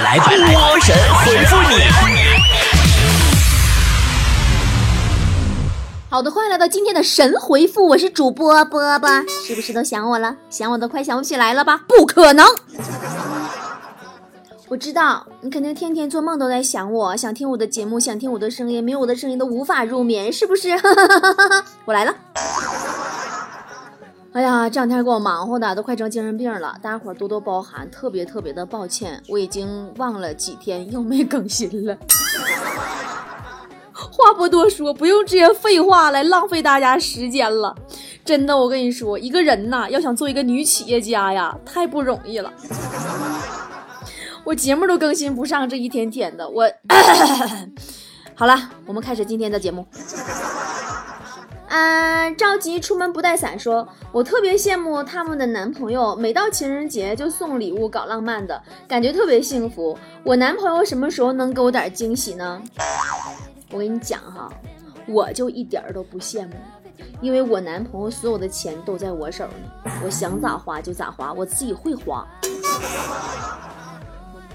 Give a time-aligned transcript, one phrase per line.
[0.00, 1.76] 来吧，波神回复你。
[6.08, 9.08] 好的，欢迎来到今天的神回复，我是主播波波，
[9.46, 10.36] 是不是都想我了？
[10.50, 11.80] 想我都快想不起来了吧？
[11.88, 12.46] 不可能！
[14.68, 20.70] 我知道你肯定天天做梦都在想我，想听我的节目，想听我的声音，没有我的声音都无法入眠，是不是？
[21.84, 22.14] 我来了。
[24.32, 31.94] 哎呀，这两天给我忙活的都快成精神病了，大家伙多多包涵，特别特别的抱歉，我已经忘了几天又没更新了。
[33.92, 37.76] 话不多说，不用这些废话来浪费大家时间了。
[38.24, 42.50] 真的，我跟你说，一个人呐，要想做一个女企业家呀，太不容易了。
[44.44, 46.66] 我节目都更新不上，这一天天的，我
[48.34, 49.86] 好了，我们开始今天的节目。
[51.74, 59.96] 嗯，着急出门不带伞，说我特别羡慕他们的男朋友，每到情人节就送礼物搞浪漫的感觉特别幸福。
[60.22, 62.62] 我男朋友什么时候能给我点惊喜呢？
[63.70, 64.52] 我跟你讲哈，
[65.08, 66.52] 我就一点都不羡慕，
[67.22, 72.28] 因为我男朋友所有的钱都在我手呢，我想咋花就咋花，我自己会花。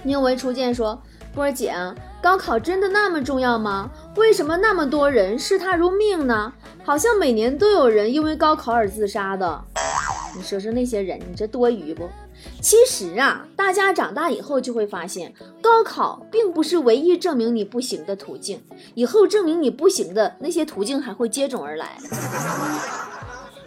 [0.03, 1.01] 宁为初见说。
[1.37, 1.71] 波姐，
[2.19, 3.91] 高考真的那么重要吗？
[4.15, 6.51] 为什么那么多人视它如命呢？
[6.83, 9.63] 好像每年都有人因为高考而自杀的。
[10.35, 12.09] 你说说那些人，你这多余不？
[12.59, 18.59] 其实啊，大家长大以后就会发现，高考并不是唯一证明你不行的途径，
[18.95, 21.99] 以后证明你不行的那些途径还会接踵而来。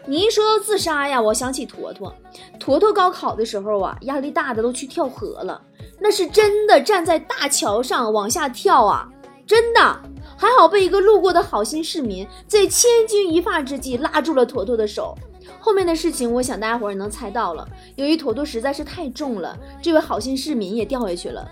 [0.06, 2.12] 你一说到自杀呀，我想起坨坨。
[2.58, 5.62] 坨坨高考的时候啊，压力大的都去跳河了。
[6.00, 9.08] 那是真的站在大桥上往下跳啊！
[9.46, 10.00] 真的，
[10.36, 15.14] 还好被一个路过的好心市民在千钧一发之际拉住了坨坨的手。
[15.58, 17.68] 后面的事情，我想大家伙也能猜到了。
[17.96, 21.48] 由于坨坨实在是太重了，这位好心市民也掉下去了。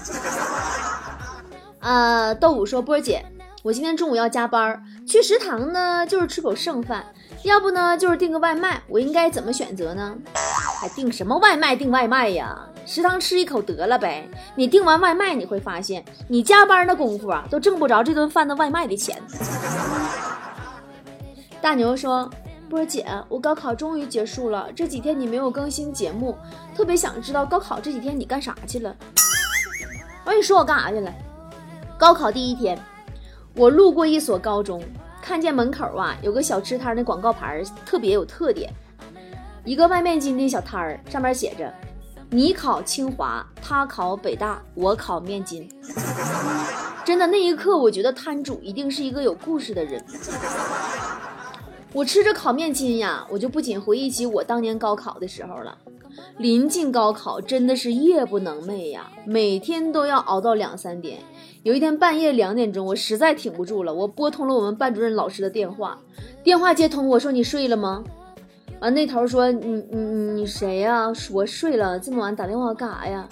[1.79, 3.23] 呃，豆腐说：“波儿姐，
[3.61, 7.05] 我今天中午要加班，去食堂呢，就是吃口剩饭。”
[7.43, 10.15] 要不呢，就是订个外卖，我应该怎么选择呢？
[10.83, 11.77] 还订什么外卖？
[11.77, 14.27] 订外卖呀，食堂吃一口得了呗。
[14.53, 19.17] 你订完外卖，你会发现，你加班的功夫啊，都挣不着这顿饭的外卖的钱。
[21.61, 22.29] 大牛说
[22.69, 26.37] ：“波姐，我高考终于结束了，这几天你没有更新节目，
[26.75, 28.93] 特别想知道高考这几天你干啥去了。”
[30.25, 31.09] 我跟你说，我干啥去了？
[31.97, 32.77] 高考第一天，
[33.55, 34.83] 我路过一所高中。
[35.21, 38.69] 看见门口啊有个小吃摊的广告牌特别有特点，
[39.65, 41.73] 一个卖面筋的小摊儿，上面写着
[42.29, 45.69] ：“你考清华，他考北大，我考面筋。”
[47.05, 50.03] 真的，那一刻我觉得摊主一定是一个有故事的人。
[51.93, 55.77] 我吃着烤面筋呀，我就不仅回忆起我当年高考的时候了。
[56.37, 61.19] 临近高考，真的是夜不能寐呀，每天都要熬到两三点。
[61.63, 65.99] 有一天半夜两点钟，我实在挺不住了，我拨通了我们班主任老师的电话。
[66.43, 68.03] 电话接通，我说：“你睡了吗？”
[68.83, 69.97] 完那头说：“你你
[70.33, 71.07] 你谁呀？
[71.31, 73.25] 我睡了，这么晚打电话干啥呀？”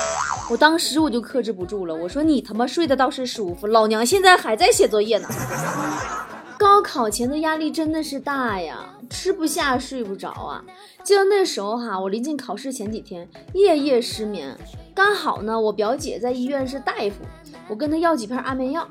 [0.50, 5.28] 我当时我就克制不住了，我说：“你他妈睡得倒是舒服，老娘现在还在写作业呢。
[6.58, 10.64] ”高考前的压力真的是大呀，吃不下睡不着啊。
[11.04, 14.58] 记得那时候哈，我临近考试前几天，夜夜失眠。
[14.96, 17.26] 刚好呢，我表姐在医院是大夫。
[17.68, 18.88] 我跟她要几片安眠药，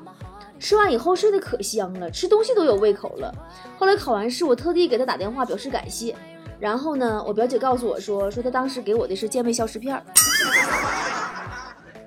[0.59, 3.33] 吃完以后睡得可香了，吃东西都有胃口了。
[3.79, 6.15] 后来考完试，我特地给他打电话表示感谢。
[6.61, 9.99] 然后呢，我表姐告诉我说，说她当时给我的是健胃消食片。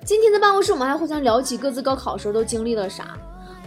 [0.05, 3.17] 今天的办公室，我们还互相聊起各自高考时候都经历了啥。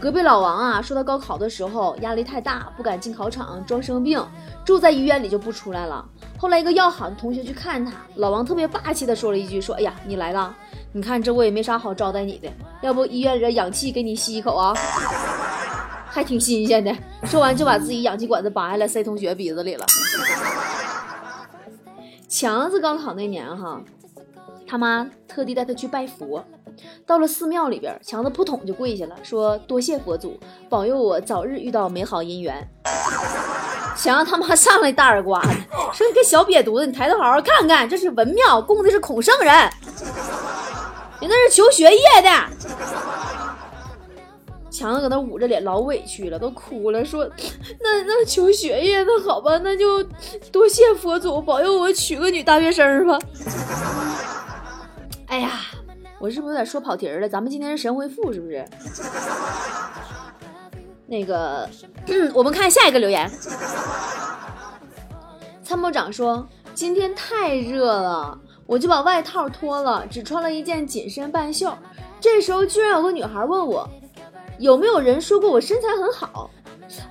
[0.01, 4.25] 隔壁老王啊，说他高考的时候压力太大，不敢进考场，装生病，
[4.65, 6.03] 住在医院里就不出来了。
[6.39, 10.57] 后来一个要好的同学去看他，老王特别霸气的说了一句，说：“哎呀，你来了。”
[10.93, 12.49] 你看这我也没啥好招待你的，
[12.81, 14.73] 要不医院里的氧气给你吸一口啊，
[16.07, 16.97] 还挺新鲜的。
[17.25, 19.85] 说完就把自己氧气管子拔下来塞同学鼻子里了。
[22.29, 23.81] 强子高考那年哈，
[24.67, 26.45] 他妈特地带他去拜佛，
[27.07, 30.39] 到了寺庙里边，强子扑通就跪下了，说多谢佛祖
[30.69, 32.69] 保佑我早日遇到美好姻缘。
[33.97, 35.49] 强他妈上来大耳刮子，
[35.93, 39.71] 说你个小瘪犊子，你抬头好好看看，这是文庙供的是孔圣人。
[41.21, 42.29] 你那是求学业的，
[44.79, 47.29] 强子搁那捂着脸，老委屈了，都哭了，说
[47.83, 50.01] ：“那那求学业，那好吧，那就
[50.53, 53.19] 多谢佛祖保佑我娶个女大学生吧。
[55.27, 55.63] ”哎呀，
[56.21, 57.29] 我是不是有点说跑题了？
[57.29, 58.65] 咱们今天是神回复，是不是？
[61.07, 61.69] 那个，
[62.33, 63.29] 我们看下一个留言。
[65.65, 71.73] 参谋长说：“今天太热了。”我就把外套脱了，只穿了一件紧身半袖。
[72.21, 73.89] 这时候居然有个女孩问我，
[74.59, 76.51] 有没有人说过我身材很好？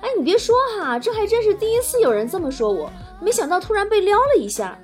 [0.02, 2.90] 哎，你别说哈，这还真是第一次有人这么说我。
[3.20, 4.78] 没想到突然被撩了一下，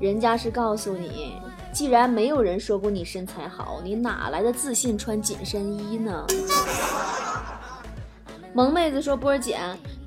[0.00, 1.34] 人家是告诉你，
[1.72, 6.26] 既然没有人说过你身材好，你哪来的自信穿紧身衣呢？
[8.52, 9.58] 萌妹子说：“波儿姐，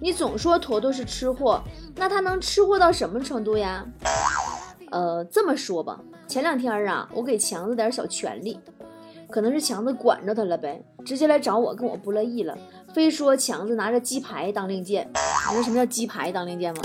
[0.01, 1.61] 你总说坨坨是吃货，
[1.95, 3.85] 那他能吃货到什么程度呀？”
[4.91, 8.59] 呃，这么说吧，前两天啊，我给强子点小权利，
[9.33, 12.55] 可能是强子管着他了呗，直接来找我，跟我不乐意了，
[12.93, 15.09] 非说强子拿着鸡排当令箭。
[15.11, 16.81] 你知道什么叫鸡排当令箭吗？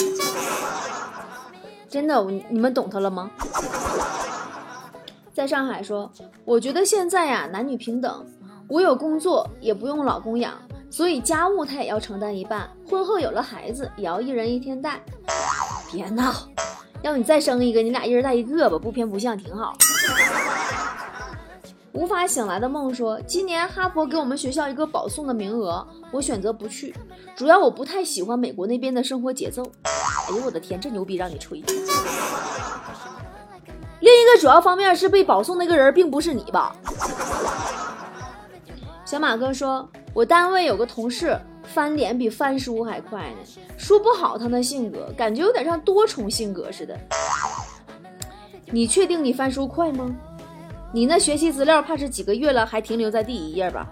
[1.90, 3.30] 真的，你们懂他了吗？
[5.34, 6.10] 在上海说，
[6.46, 8.24] 我觉得现在呀，男女平等，
[8.66, 10.54] 我有工作也不用老公养。
[10.90, 15.02] 所以家务他也要承担一半，婚后有了孩子也要一人一天带。
[15.92, 16.32] 别闹，
[17.02, 19.76] 要你再生一个，你俩一人带一个吧，不偏不向挺好。
[21.98, 26.94] 无法醒来的梦说，今年哈佛给我们学校一个保送的名额，我选择不去，
[27.34, 29.64] 主要我不太喜欢美国那边的生活节奏。
[29.82, 31.60] 哎呦我的天，这牛逼让你吹！
[33.98, 36.72] 另一个主要方面是被保送那个人并不是你吧？
[39.04, 39.88] 小马哥说。
[40.14, 43.36] 我单位有个同事翻脸比翻书还快呢，
[43.76, 46.98] 说不好他那性格，感觉有点像多重性格似的。
[48.70, 50.16] 你确定你翻书快吗？
[50.90, 53.86] 你那学习资料怕是几个月了还停留在第一页吧？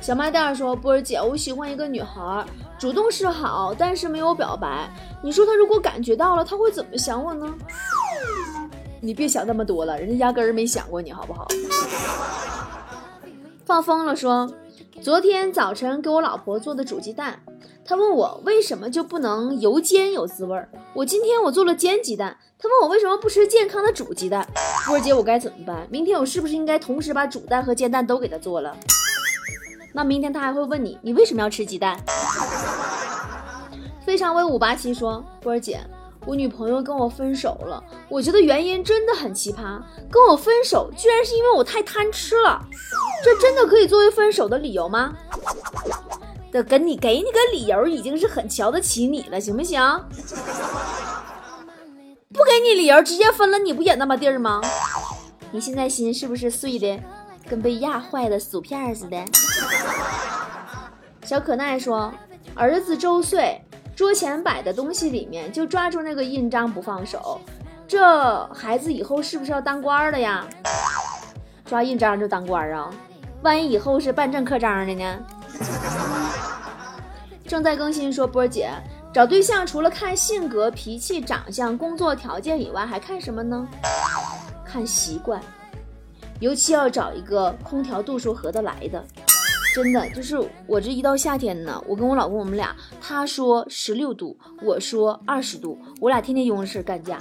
[0.00, 2.44] 小卖店说：“波儿姐，我喜欢一个女孩，
[2.78, 4.88] 主动示好，但是没有表白。
[5.22, 7.52] 你说她如果感觉到了，她会怎么想我呢？”
[9.00, 11.46] 你别想那么多了，人家压根儿没想过你好不好？
[13.64, 14.48] 放风了，说
[15.02, 17.40] 昨天早晨给我老婆做的煮鸡蛋，
[17.84, 20.68] 她问我为什么就不能油煎有滋味儿。
[20.94, 24.46] 我今天我做了煎鸡蛋，她问我为什么不吃健康的煮鸡蛋。
[24.86, 25.86] 波儿姐，我该怎么办？
[25.90, 28.76] 明天我是不是应该同时把煮蛋和煎蛋都给她做了？
[29.92, 31.98] 那明天她还会问你，你为什么要吃鸡蛋？
[34.04, 35.80] 非常威武八七说，波儿姐。
[36.26, 39.80] 我女朋友跟我分手了，我觉得原因真的很奇葩。
[40.10, 42.60] 跟我分手居然是因为我太贪吃了，
[43.24, 45.14] 这真的可以作为分手的理由吗？
[46.50, 49.80] 的跟你给你个理由已经是很瞧得起你了，行不行？
[52.32, 54.60] 不给你理由直接分了，你不也那么地儿吗？
[55.52, 56.98] 你现在心是不是碎的
[57.48, 59.24] 跟被压坏的薯片似的？
[61.22, 62.12] 小可奈说，
[62.54, 63.62] 儿子周岁。
[63.96, 67.40] 桌前摆的东西里面就抓住那个印章不放手，
[67.88, 70.46] 这孩子以后是不是要当官了呀？
[71.64, 72.90] 抓印章就当官啊？
[73.42, 75.18] 万一以后是办证刻章的呢？
[77.46, 78.70] 正在更新说波姐
[79.14, 83.66] 找对象除了看性格、脾气、长相、工作条件以外，还看什么呢？
[84.62, 85.40] 看习惯，
[86.38, 89.02] 尤其要找一个空调度数合得来的。
[89.76, 97.18] 真的就是我这一到夏天呢，我跟我老公我们俩，他说十六度，我说二十度，我俩天天因为事干架，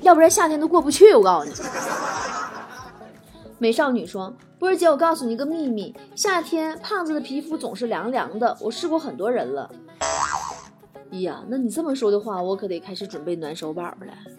[0.00, 1.12] 要不然夏天都过不去。
[1.14, 1.54] 我告诉你，
[3.58, 9.70] 美少女说，波儿姐，我告诉你一个秘密，夏天胖子的皮肤总是凉凉的，我试过很多人了。
[11.10, 13.94] 呀，那你这么说的话，我可得开始准备暖手宝了。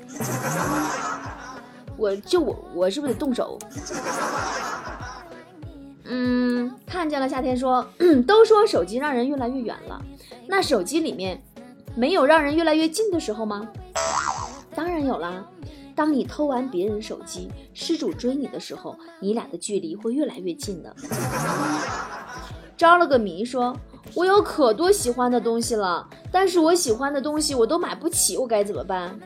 [1.96, 3.60] 我就我我是不是得动手？
[6.10, 7.28] 嗯，看见了。
[7.28, 7.86] 夏天说，
[8.26, 10.02] 都说手机让人越来越远了，
[10.48, 11.42] 那手机里面
[11.96, 13.68] 没有让人越来越近的时候吗？
[14.74, 15.46] 当然有啦。
[15.96, 20.96] 当你偷完别人手机，失主追你的时候，你俩的距离会越来越近的。
[22.78, 23.76] 招了个迷，说
[24.14, 29.20] 我有可多喜欢的东西了，但是我喜欢的东西我都买不起，我该怎么办？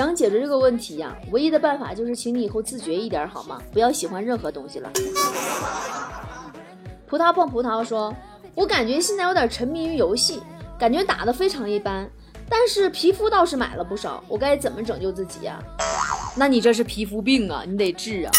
[0.00, 3.60] 想解决这个问题呀，唯一的办法就是请你以后自觉一点好吗？
[3.70, 4.90] 不要喜欢任何东西了。
[7.06, 8.10] 葡萄碰葡萄说
[8.56, 10.42] ：“我感觉现在有点沉迷于游戏，
[10.78, 12.08] 感觉打的非常一般，
[12.48, 15.62] 但是皮肤倒是买了不少，我该怎么拯救自己呀？”
[16.34, 18.32] 那你这是皮肤病啊，你得治啊。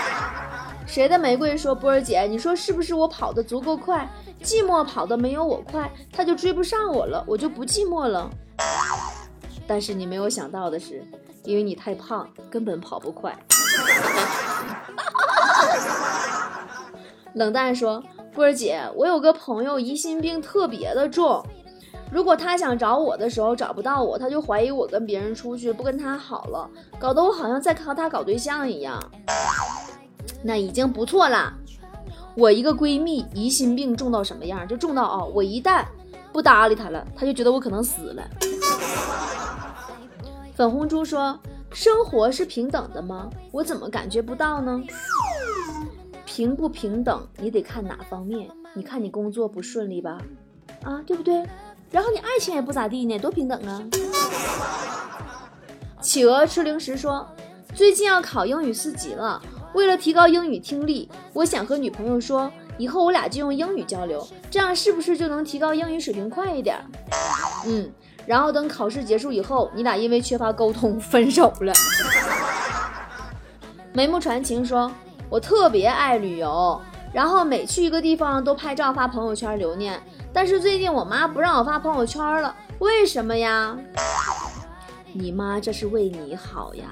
[0.86, 4.06] 谁的玫瑰说：“波儿姐，你说是不是我跑得足够快，
[4.42, 8.30] 寂寞跑得没有我快，他就追不上我了，我就不寂寞了。”
[9.74, 11.02] 但是你没有想到的是，
[11.42, 13.36] 因为你太胖，根本跑不快。
[17.32, 18.00] 冷淡说
[18.32, 21.44] ：“波儿姐，我有个朋友疑心病特别的重，
[22.12, 28.96] 如果他想找我的时候找不到我，他就怀疑我跟别人出去，不跟他好了，搞得我好像在和他搞对象一样。
[30.40, 31.52] 那已经不错啦。
[32.36, 34.68] 我一个闺蜜疑心病重到什么样？
[34.68, 35.84] 就重到啊，我一旦……”
[36.32, 38.22] 不搭理他了，他就觉得我可能死了。
[40.54, 41.36] 粉红猪说
[41.74, 43.28] ：“生活是平等的吗？
[43.50, 44.80] 我怎么感觉不到呢？
[46.24, 48.48] 平不平等，你得看哪方面。
[48.72, 50.16] 你看你工作不顺利吧？
[50.84, 51.44] 啊，对不对？
[51.90, 53.82] 然后你爱情也不咋地呢，多平等啊！”
[56.00, 57.28] 企鹅吃零食说
[57.74, 59.42] ：“最近要考英语四级了，
[59.74, 66.78] 为了提高英语听力，我想和女朋友说，以后我俩就用英语交流，这样是不是就能提高英语水平快一点？”
[67.66, 67.90] 嗯。
[68.26, 71.72] 然后等考试结束以后，你俩因为缺乏沟通分手了。
[73.92, 74.90] 眉目传情说
[75.30, 76.80] ：“我特别爱旅游，
[77.12, 80.02] 然后每去一个地方都拍照发朋友圈留念。
[80.32, 83.78] 但是最近我妈不让我发朋友圈了，为什么呀？
[85.12, 86.86] 你妈这是为你好呀！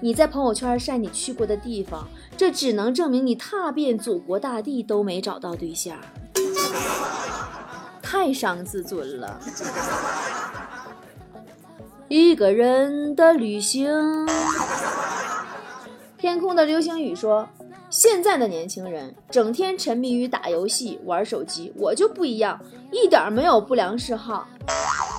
[0.00, 2.06] 你在朋友圈晒你去过的地方，
[2.36, 5.96] 这只能证明你踏遍祖国大地都没找到对象，
[8.10, 9.38] 太伤自尊了。”
[12.08, 14.26] 一个人的旅行。
[16.16, 17.46] 天空的流星雨说
[17.90, 22.58] ：“现在的年轻人整天沉迷于打游戏、玩手机，我就不一样，
[22.90, 24.48] 一点没有不良嗜好。”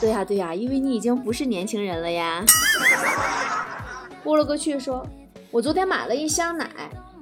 [0.02, 2.44] 对呀对呀，因为你已经不是年轻人了呀。
[4.24, 5.06] 拨了个去说
[5.52, 6.68] ：“我昨天买了一箱奶，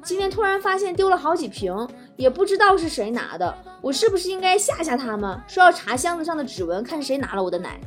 [0.01, 1.75] 今天突然发现丢了好几瓶，
[2.17, 7.79] 也不知道是谁拿的，我是不是应该吓吓他们，说要查箱子上的指纹，看谁拿了我的奶？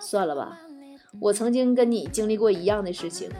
[0.00, 0.58] 算了吧。”
[1.20, 3.30] 我曾经跟你经历过一样的事情，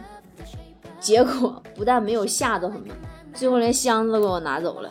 [0.98, 2.88] 结果不但没有吓到他们，
[3.34, 4.90] 最后连箱子都给我拿走了。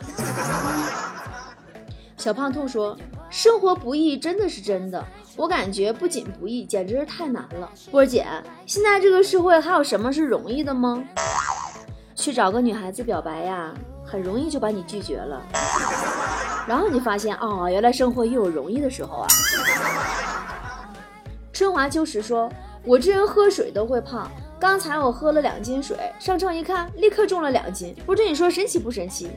[2.16, 2.96] 小胖兔说
[3.30, 5.04] ：“生活不易，真的是真的。
[5.36, 8.26] 我感觉不仅不易，简直是太难了。”波姐，
[8.64, 11.04] 现在这个社会还有什么是容易的吗？
[12.14, 13.74] 去找个女孩子表白呀，
[14.08, 15.42] 很容易就把你拒绝了。
[16.66, 19.28] 然后你发现，哦，原来生活也有容易的时候啊。
[21.52, 22.50] 春华秋实说。
[22.84, 27.94] 我这人喝水都会胖，刚才我喝了两斤水，上称一看，立刻重了两斤。
[28.06, 29.28] 不知你说神奇不神奇？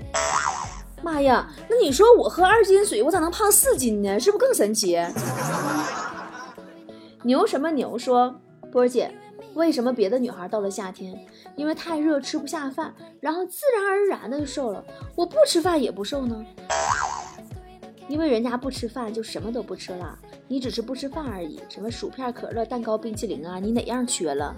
[1.01, 4.17] 妈呀，那你说我喝二斤水，我咋能胖四斤呢？
[4.17, 4.97] 是不是更神奇？
[7.23, 8.33] 牛什么牛说，
[8.71, 9.13] 波儿姐，
[9.53, 11.13] 为什么别的女孩到了夏天，
[11.55, 14.83] 因为太热吃不下饭，然后自然而然的就瘦了，
[15.15, 16.45] 我不吃饭也不瘦呢？
[18.07, 20.17] 因为人家不吃饭就什么都不吃了，
[20.47, 21.59] 你只是不吃饭而已。
[21.69, 24.55] 什么薯片、可乐、蛋糕、冰淇淋啊，你哪样缺了？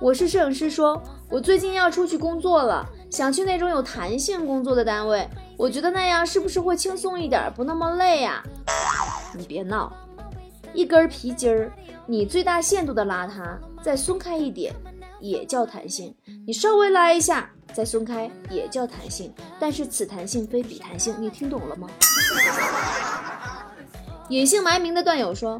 [0.00, 5.28] 我是摄影师，说我最近要出去工作了，想去那种有弹性工作的单位。
[5.56, 8.42] 我觉得那样是不是会轻松一点，不那么累呀？
[9.36, 9.92] 你别闹，
[10.74, 11.72] 一根皮筋儿，
[12.06, 14.74] 你最大限度的拉它，再松开一点，
[15.20, 16.14] 也叫弹性。
[16.46, 17.50] 你稍微拉一下。
[17.74, 21.88] 再松开也叫弹性，但是此弹性非彼弹性，你听懂了吗？
[24.28, 25.58] 隐姓埋名的段友说：“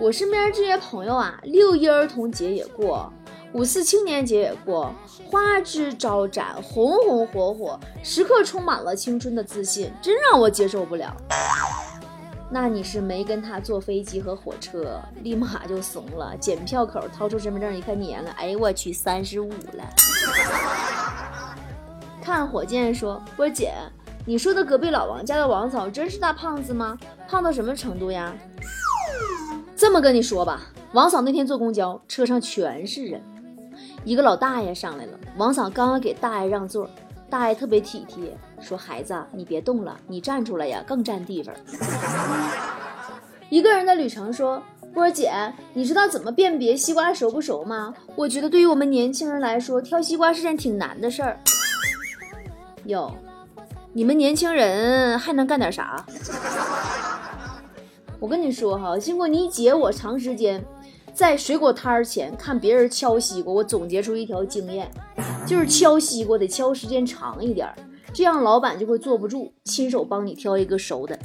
[0.00, 3.12] 我身边这些朋友啊，六一儿童节也过，
[3.52, 4.90] 五四青年节也过，
[5.26, 11.14] 花枝招展，红红火火，时刻充满了青春的自信，真让我接受不了。”
[12.52, 19.84] 那你是没跟他坐飞机和火车，立马就怂了，检票口掏出身份证一看年了，哎呦我去，三十五了。
[22.20, 23.72] 看火箭说：“波姐，
[24.26, 26.98] 你说的隔壁老王家的王嫂真是大胖子吗？
[27.28, 28.34] 胖到什么程度呀？
[29.76, 30.60] 这么跟你说吧，
[30.92, 33.22] 王嫂那天坐公交车上全是人，
[34.04, 36.90] 一个老大爷上来了，王嫂刚刚给大爷让座，
[37.30, 41.54] 大爷特别体贴，说孩子你别动了，你站出来呀，更占地方。
[43.48, 44.60] 一个人的旅程说：
[44.92, 45.32] 波姐，
[45.72, 47.94] 你知道怎么辨别西瓜熟不熟吗？
[48.16, 51.38] 我觉得对于我们年轻人来说，挑西瓜是件挺难的事儿。”
[52.86, 53.14] 哟，
[53.92, 56.04] 你们年轻人还能干点啥？
[58.18, 60.64] 我跟你说哈，经过你姐我长时间
[61.14, 64.90] 在水果摊儿前看别人敲西瓜，我总结出一条经验，
[65.50, 67.68] 就是敲西瓜得敲时间长一点，
[68.12, 71.18] 这样老板就会坐不住，亲手帮你挑一个熟的。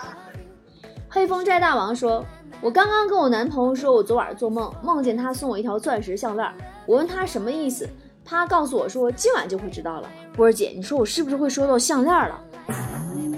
[1.08, 2.22] 黑风寨大王说
[2.60, 6.52] ：“我刚刚跟我男朋友说，我昨晚做梦，梦见他送我一条钻石项链，
[6.84, 7.88] 我问他什么意思。”
[8.22, 10.10] 他告诉我说，今晚就会知道了。
[10.34, 12.38] 波儿姐，你说我是不是会收到项链了？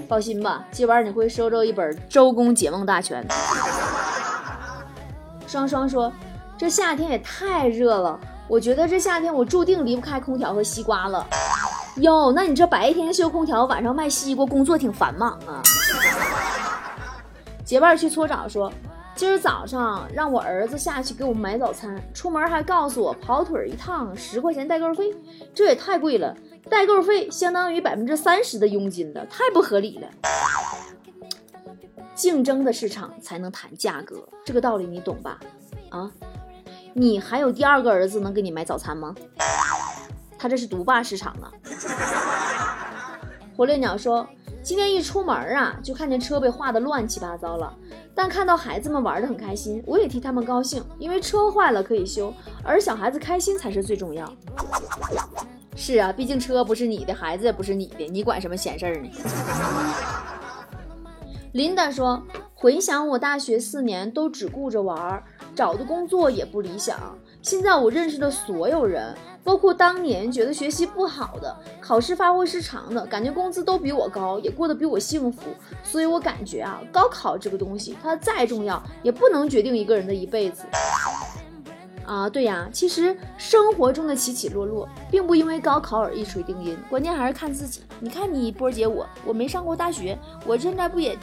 [0.09, 3.25] 放心吧，今晚你会收到一本《周公解梦大全》。
[5.47, 6.11] 双双说，
[6.57, 8.19] 这夏天也太热了，
[8.49, 11.25] 我觉得这夏天我注定离不开空调和西瓜了。
[11.97, 15.61] 哟，那你这白天修空调，晚上卖西瓜，工作挺繁忙啊。
[17.63, 18.71] 结伴去搓澡说。
[19.15, 25.13] 今儿早上让我儿子下去给我们买早餐，出门还告诉我跑腿一趟十块钱代购费，
[25.53, 26.33] 这也太贵了。
[26.69, 30.07] 代购费相当于百分之三十的佣金了，太不合理了。
[32.15, 35.37] 竞争的市场才能谈价格，这个道理你懂吧？
[35.89, 36.09] 啊，
[36.93, 39.15] 你还有第二个儿子能给你买早餐吗？
[40.37, 41.51] 他这是独霸市场啊！
[43.55, 44.25] 火烈鸟说，
[44.63, 47.75] 今天一出门啊，就看见车被画的乱七八糟了，
[48.15, 54.31] 但看到孩子们玩的很开心，我也替他们高兴，因为车坏了可以修，而小孩子开心才是最重要。
[55.75, 59.09] 是啊，毕竟车不是你的，孩子也不是你的，你管什么闲事儿呢？
[61.51, 65.23] 琳达说：“回想我大学四年都只顾着玩儿，
[65.55, 66.97] 找的工作也不理想。
[67.41, 75.43] 现在我认识的所有人，包括当年觉得学习不好的、考试发挥失常的，感觉工资都比我高，也过得比我幸福。
[75.83, 80.63] 所以我感觉啊，高考这个东西，它再重要，也不能决定一个人的一辈子。
[82.05, 87.83] 啊，对呀，其实生活中的起起落落，并不因为高考而一锤定音，关键还是看自己。
[87.99, 91.17] 你看你波姐，我我没上过大学，我现在不也……”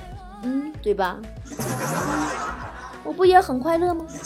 [0.44, 1.18] 嗯，对吧？
[3.06, 4.04] 我不也很快乐吗？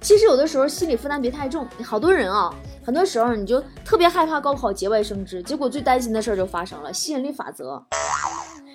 [0.00, 1.66] 其实有的时候心理负担别太重。
[1.82, 6.92] 好多人啊，很多时候你就特别害怕高考节外生枝，结果最担心的事儿就发生了。
[6.92, 7.82] 吸引力法则，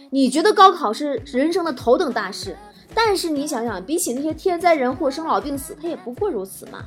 [0.10, 2.58] 你觉得高考是人生的头等大事，
[2.96, 6.84] 但是你想想，比起那些天灾人祸、生老病死，它也不过如此嘛。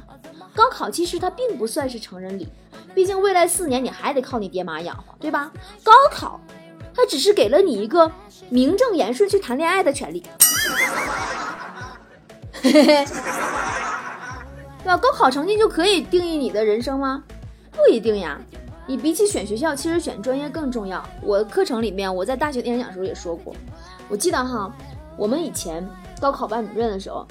[0.56, 2.48] 高考其实它并不算是成人礼，
[2.94, 5.52] 毕竟未来四年你还得靠你爹妈养活，对吧？
[5.84, 6.40] 高考。
[6.94, 8.12] 它只是给了你一个
[8.50, 10.22] 名正言顺去谈恋爱的权利，
[12.62, 13.04] 对
[14.84, 14.96] 吧？
[14.96, 17.22] 高考成绩就可以定义你的人生吗？
[17.70, 18.40] 不一定呀。
[18.86, 21.02] 你比起选学校，其实选专业更重要。
[21.22, 23.54] 我课程里面，我在大学演讲的时候也说过，
[24.08, 24.74] 我记得哈，
[25.16, 25.88] 我们以前
[26.20, 27.26] 高考班主任的时候。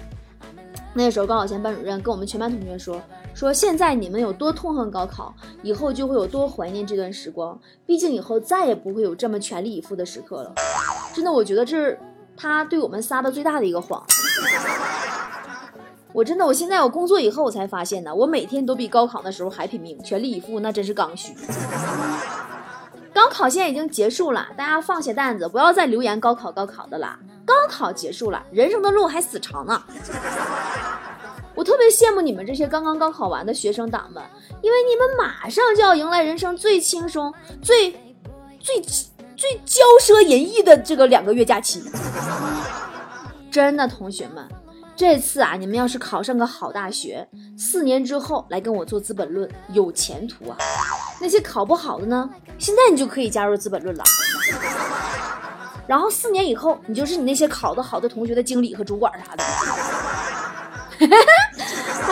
[0.93, 3.01] 那时候，高考前班主任跟我们全班同学说
[3.33, 5.33] ：“说现在你们有多痛恨高考，
[5.63, 7.57] 以后就会有多怀念这段时光。
[7.85, 10.53] 毕竟以后再也不会有这么全力以赴的时刻了。”
[11.15, 11.97] 真的，我觉得这是
[12.41, 14.03] 他对我们撒的最大的一个谎。
[16.11, 21.35] 我真的，我现在我工作以后我才发现呢，我每天都比高考的时候还拼命，全力以赴，那真是刚需。
[23.13, 27.19] 高考现在已经结束了，大家放下担子，不要再留言高考高考的啦。
[27.45, 29.83] 高考结束了，人生的路还死长呢。
[31.53, 34.23] 我特别羡慕你们这些刚刚高考完的学生党们，
[34.61, 37.91] 因为你们马上就要迎来人生最轻松、最
[38.59, 38.81] 最
[39.35, 41.83] 最骄奢淫逸的这个两个月假期。
[43.51, 44.47] 真的，同学们，
[44.95, 50.57] 这次啊，你们要是考上个好大学，四年之后来跟我做《资本论》，有前途啊。
[51.19, 54.03] 那些考不好的呢，现在你就可以加入《资本论》了。
[55.87, 59.43] 然后四年以后，你就是你那些考得好的同学的经理和主管啥的。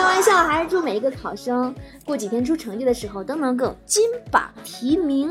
[0.00, 1.74] 开玩笑，还是祝每一个考生
[2.06, 5.30] 过几天出成绩的时候都能够金榜题名。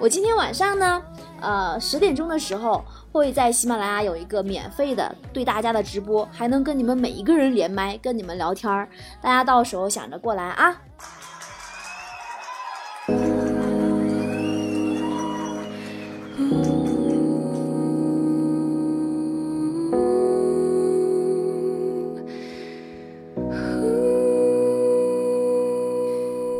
[0.00, 1.00] 我今天晚上呢，
[1.40, 8.88] 呃，十点钟的时候会在喜马拉雅有一个免费的对大家的直播，还能跟你们每一个人连麦，跟你们聊天儿。
[9.22, 10.76] 大家到时候想着过来啊。